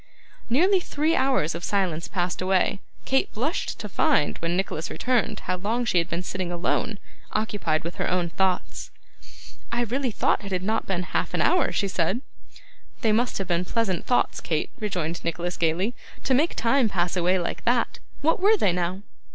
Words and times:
Nearly 0.49 0.79
three 0.79 1.15
hours 1.15 1.53
of 1.53 1.63
silence 1.63 2.07
passed 2.07 2.41
away. 2.41 2.79
Kate 3.05 3.31
blushed 3.35 3.77
to 3.79 3.87
find, 3.87 4.35
when 4.39 4.57
Nicholas 4.57 4.89
returned, 4.89 5.41
how 5.41 5.57
long 5.57 5.85
she 5.85 5.99
had 5.99 6.09
been 6.09 6.23
sitting 6.23 6.51
alone, 6.51 6.97
occupied 7.33 7.83
with 7.83 7.97
her 7.97 8.09
own 8.09 8.27
thoughts. 8.27 8.89
'I 9.71 9.81
really 9.83 10.09
thought 10.09 10.43
it 10.43 10.51
had 10.51 10.63
not 10.63 10.87
been 10.87 11.03
half 11.03 11.35
an 11.35 11.41
hour,' 11.43 11.71
she 11.71 11.87
said. 11.87 12.21
'They 13.01 13.11
must 13.11 13.37
have 13.37 13.47
been 13.47 13.63
pleasant 13.63 14.07
thoughts, 14.07 14.41
Kate,' 14.41 14.71
rejoined 14.79 15.23
Nicholas 15.23 15.55
gaily, 15.55 15.93
'to 16.23 16.33
make 16.33 16.55
time 16.55 16.89
pass 16.89 17.15
away 17.15 17.37
like 17.37 17.63
that. 17.65 17.99
What 18.23 18.39
were 18.39 18.57
they 18.57 18.71
now? 18.73 19.03